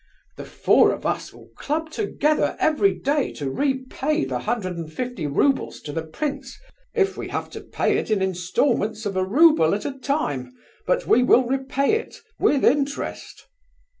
The 0.35 0.45
four 0.45 0.91
of 0.93 1.05
us 1.05 1.31
will 1.31 1.49
club 1.57 1.91
together 1.91 2.57
every 2.59 2.95
day 2.95 3.31
to 3.33 3.51
repay 3.51 4.25
the 4.25 4.39
hundred 4.39 4.75
and 4.75 4.91
fifty 4.91 5.27
roubles 5.27 5.79
to 5.81 5.91
the 5.91 6.01
prince, 6.01 6.57
if 6.95 7.17
we 7.17 7.27
have 7.27 7.51
to 7.51 7.61
pay 7.61 7.97
it 7.99 8.09
in 8.09 8.19
instalments 8.19 9.05
of 9.05 9.15
a 9.15 9.23
rouble 9.23 9.75
at 9.75 9.85
a 9.85 9.91
time, 9.95 10.53
but 10.87 11.05
we 11.05 11.21
will 11.21 11.43
repay 11.43 11.93
it, 11.99 12.15
with 12.39 12.65
interest. 12.65 13.45